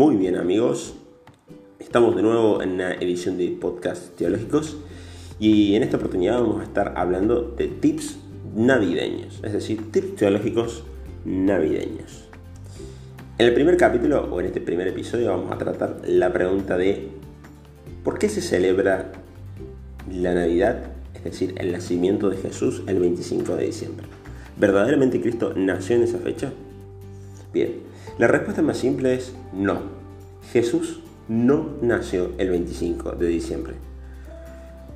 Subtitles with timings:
[0.00, 0.94] Muy bien amigos,
[1.78, 4.78] estamos de nuevo en una edición de podcast teológicos
[5.38, 8.18] y en esta oportunidad vamos a estar hablando de tips
[8.56, 10.84] navideños, es decir, tips teológicos
[11.26, 12.30] navideños.
[13.36, 17.10] En el primer capítulo o en este primer episodio vamos a tratar la pregunta de
[18.02, 19.12] ¿por qué se celebra
[20.10, 24.06] la Navidad, es decir, el nacimiento de Jesús el 25 de diciembre?
[24.56, 26.54] ¿Verdaderamente Cristo nació en esa fecha?
[27.52, 29.80] Bien, la respuesta más simple es no.
[30.52, 33.74] Jesús no nació el 25 de diciembre.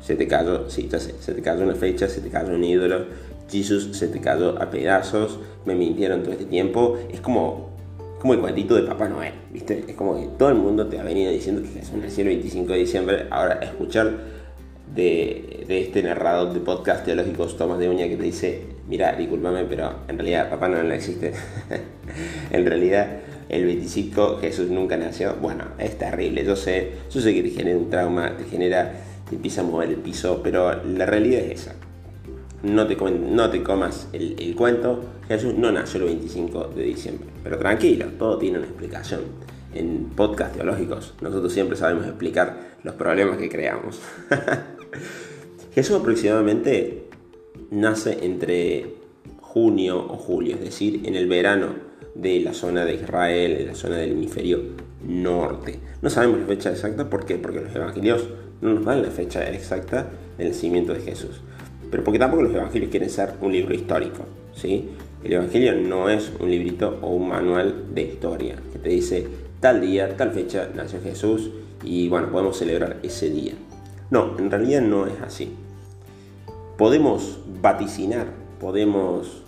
[0.00, 3.04] Se te cayó, sí, se te cayó una fecha, se te cayó un ídolo,
[3.48, 6.98] Jesús se te cayó a pedazos, me mintieron todo este tiempo.
[7.12, 7.70] Es como,
[8.18, 9.84] como el cuentito de Papá Noel, ¿viste?
[9.86, 12.72] Es como que todo el mundo te ha venido diciendo que Jesús nació el 25
[12.72, 13.26] de diciembre.
[13.30, 14.10] Ahora, escuchar
[14.94, 19.64] de, de este narrador de podcast teológicos Tomás de Uña que te dice, mira, discúlpame,
[19.64, 21.32] pero en realidad Papá Noel no existe.
[22.50, 25.36] en realidad el 25 Jesús nunca nació.
[25.40, 28.92] Bueno, es terrible, yo sé, yo sé que te genera un trauma, te genera,
[29.28, 31.74] te empieza a mover el piso, pero la realidad es esa.
[32.62, 37.28] No te, no te comas el, el cuento, Jesús no nació el 25 de diciembre.
[37.42, 39.20] Pero tranquilo, todo tiene una explicación.
[39.74, 44.00] En podcast teológicos nosotros siempre sabemos explicar los problemas que creamos.
[45.74, 47.08] Jesús aproximadamente
[47.70, 48.94] nace entre
[49.40, 51.74] junio o julio, es decir, en el verano
[52.14, 54.60] de la zona de Israel, en la zona del hemisferio
[55.06, 55.78] norte.
[56.00, 57.36] No sabemos la fecha exacta, ¿por qué?
[57.36, 58.28] Porque los evangelios
[58.60, 60.08] no nos dan la fecha exacta
[60.38, 61.40] del nacimiento de Jesús.
[61.90, 64.88] Pero porque tampoco los evangelios quieren ser un libro histórico, ¿sí?
[65.22, 69.26] El evangelio no es un librito o un manual de historia que te dice
[69.60, 71.50] tal día, tal fecha nació Jesús
[71.84, 73.52] y bueno, podemos celebrar ese día.
[74.10, 75.52] No, en realidad no es así.
[76.76, 78.26] Podemos vaticinar,
[78.60, 79.42] podemos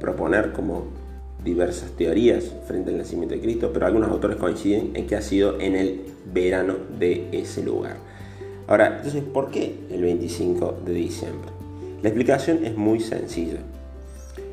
[0.00, 0.86] proponer como
[1.44, 5.60] diversas teorías frente al nacimiento de Cristo, pero algunos autores coinciden en que ha sido
[5.60, 6.00] en el
[6.32, 7.96] verano de ese lugar.
[8.68, 11.50] Ahora, entonces, ¿por qué el 25 de diciembre?
[12.02, 13.58] La explicación es muy sencilla.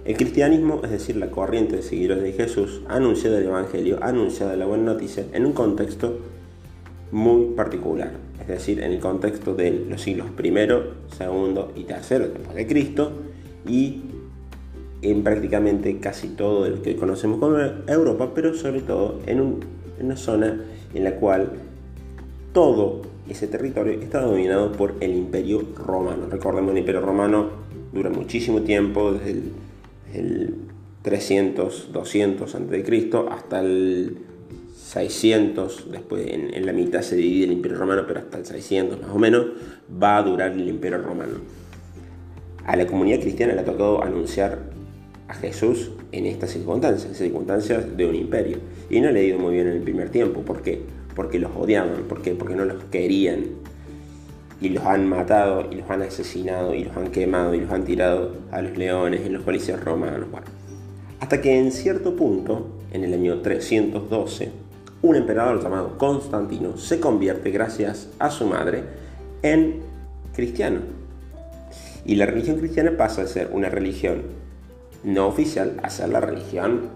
[0.05, 4.65] El cristianismo, es decir, la corriente de seguidores de Jesús, ha el Evangelio, ha la
[4.65, 6.17] buena noticia en un contexto
[7.11, 8.11] muy particular,
[8.41, 13.11] es decir, en el contexto de los siglos primero, segundo y tercero después de Cristo
[13.67, 14.01] y
[15.01, 17.57] en prácticamente casi todo lo que conocemos como
[17.87, 19.59] Europa, pero sobre todo en,
[20.01, 20.61] una zona
[20.93, 21.51] en la cual
[22.53, 26.27] todo ese territorio está dominado por el imperio romano.
[26.29, 27.49] Recordemos, el imperio romano
[27.93, 29.41] dura muchísimo tiempo, desde
[30.13, 30.55] el,
[31.01, 33.11] 300, 200 a.C.
[33.29, 34.17] hasta el
[34.89, 39.11] 600, después en, la mitad se divide el imperio romano, pero hasta el 600 más
[39.11, 39.45] o menos
[40.01, 41.33] va a durar el imperio romano.
[42.65, 44.57] A la comunidad cristiana le ha tocado anunciar
[45.27, 48.57] a Jesús en estas circunstancias, circunstancias de un imperio.
[48.89, 50.41] Y no le ha ido muy bien en el primer tiempo.
[50.41, 50.81] ¿Por qué?
[51.15, 52.33] Porque los odiaban, ¿por qué?
[52.33, 53.43] Porque no los querían.
[54.59, 57.85] Y los han matado, y los han asesinado, y los han quemado, y los han
[57.85, 60.29] tirado a los leones en los coliseos romanos.
[61.19, 64.68] hasta que en cierto punto, en el año 312,
[65.01, 68.83] un emperador llamado Constantino se convierte, gracias a su madre,
[69.41, 69.81] en
[70.33, 70.81] cristiano.
[72.05, 74.23] Y la religión cristiana pasa a ser una religión
[75.03, 76.89] no oficial a ser la religión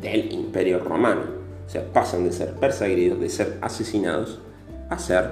[0.00, 1.22] del imperio romano.
[1.66, 4.40] O sea, pasan de ser perseguidos, de ser asesinados,
[4.88, 5.30] a ser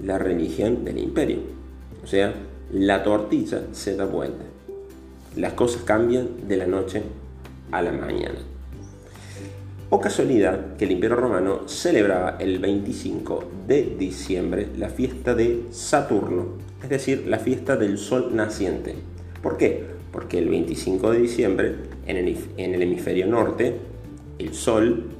[0.00, 1.38] la religión del imperio.
[2.02, 2.34] O sea,
[2.72, 4.44] la tortilla se da vuelta.
[5.36, 7.02] Las cosas cambian de la noche
[7.70, 8.53] a la mañana.
[9.90, 16.58] O casualidad que el imperio romano celebraba el 25 de diciembre la fiesta de Saturno,
[16.82, 18.94] es decir, la fiesta del sol naciente.
[19.42, 19.94] ¿Por qué?
[20.14, 21.74] porque el 25 de diciembre
[22.06, 23.74] en el, hemisferio norte
[24.38, 25.10] el sol,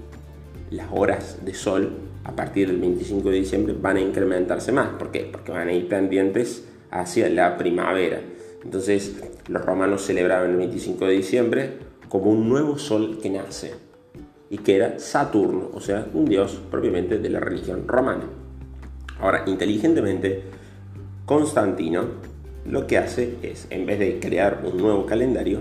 [0.70, 1.90] las horas de sol
[2.22, 4.90] a partir del 25 de diciembre van a incrementarse más.
[4.90, 5.28] ¿Por qué?
[5.30, 8.20] Porque van a ir pendientes hacia la primavera.
[8.62, 9.16] Entonces
[9.48, 11.70] los romanos celebraban el 25 de diciembre
[12.08, 13.74] como un nuevo sol que nace
[14.50, 18.24] y que era Saturno, o sea, un dios propiamente de la religión romana.
[19.20, 20.42] Ahora, inteligentemente,
[21.26, 22.04] Constantino
[22.66, 25.60] lo que hace es, en vez de crear un nuevo calendario,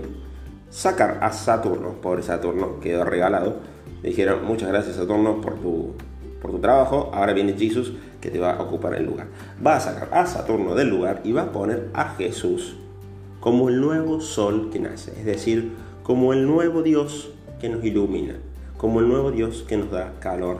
[0.70, 3.56] sacar a Saturno, pobre Saturno, quedó regalado.
[4.02, 5.92] Le dijeron, muchas gracias Saturno por tu,
[6.40, 9.26] por tu trabajo, ahora viene Jesús que te va a ocupar el lugar.
[9.64, 12.76] Va a sacar a Saturno del lugar y va a poner a Jesús
[13.40, 15.72] como el nuevo sol que nace, es decir,
[16.02, 18.36] como el nuevo Dios que nos ilumina,
[18.84, 20.58] como el nuevo Dios que nos da calor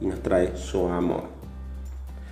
[0.00, 1.24] y nos trae su amor.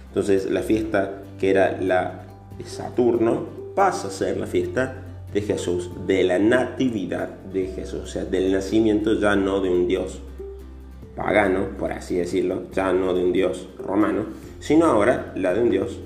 [0.08, 2.24] Entonces la fiesta que era la
[2.56, 3.44] de Saturno
[3.74, 5.02] pasa a ser la fiesta
[5.34, 9.86] de Jesús, de la natividad de Jesús, o sea, del nacimiento ya no de un
[9.86, 10.22] Dios
[11.14, 14.24] pagano, por así decirlo, ya no de un dios romano,
[14.58, 15.98] sino ahora la de un dios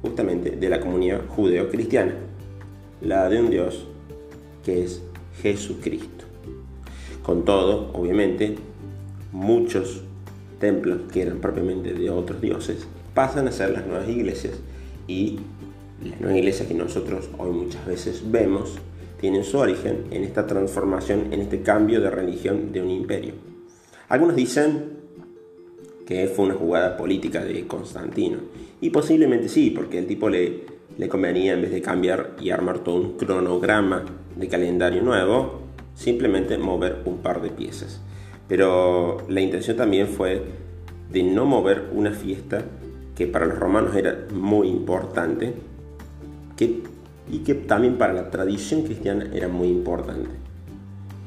[0.00, 2.14] justamente de la comunidad judeo-cristiana,
[3.00, 3.84] la de un dios
[4.64, 5.02] que es
[5.42, 6.24] Jesucristo.
[7.24, 8.56] Con todo, obviamente,
[9.36, 10.00] muchos
[10.58, 14.54] templos que eran propiamente de otros dioses pasan a ser las nuevas iglesias
[15.06, 15.40] y
[16.02, 18.78] las nuevas iglesias que nosotros hoy muchas veces vemos
[19.20, 23.34] tienen su origen en esta transformación, en este cambio de religión de un imperio.
[24.08, 24.96] Algunos dicen
[26.06, 28.38] que fue una jugada política de Constantino,
[28.80, 30.64] y posiblemente sí, porque el tipo le,
[31.10, 34.02] convenía en vez de cambiar y armar todo un cronograma
[34.34, 35.60] de calendario nuevo,
[35.94, 38.00] simplemente mover un par de piezas.
[38.48, 40.42] Pero la intención también fue
[41.10, 42.62] de no mover una fiesta
[43.16, 45.54] que para los romanos era muy importante
[47.28, 50.30] y que también para la tradición cristiana era muy importante.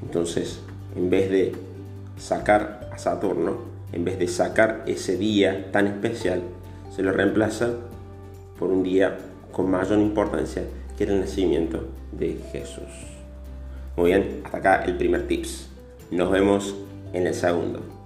[0.02, 0.60] Entonces,
[0.96, 1.52] en vez de
[2.18, 3.58] sacar a Saturno,
[3.92, 6.42] en vez de sacar ese día tan especial,
[6.96, 7.72] se lo reemplaza
[8.58, 9.18] por un día
[9.52, 10.64] con mayor importancia,
[10.98, 12.84] que era el nacimiento de Jesús.
[13.98, 15.70] Muy bien, hasta acá el primer tips.
[16.12, 16.76] Nos vemos
[17.14, 17.99] en el segundo.